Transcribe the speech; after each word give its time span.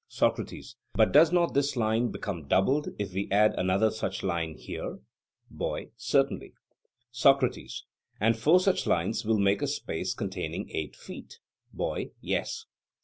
SOCRATES: 0.07 0.77
But 0.95 1.11
does 1.11 1.31
not 1.31 1.53
this 1.53 1.75
line 1.75 2.09
become 2.09 2.47
doubled 2.47 2.87
if 2.97 3.13
we 3.13 3.29
add 3.29 3.53
another 3.53 3.91
such 3.91 4.23
line 4.23 4.55
here? 4.55 4.97
BOY: 5.51 5.91
Certainly. 5.95 6.55
SOCRATES: 7.11 7.85
And 8.19 8.35
four 8.35 8.59
such 8.59 8.87
lines 8.87 9.23
will 9.25 9.37
make 9.37 9.61
a 9.61 9.67
space 9.67 10.15
containing 10.15 10.71
eight 10.71 10.95
feet? 10.95 11.37
BOY: 11.71 12.09
Yes. 12.19 12.65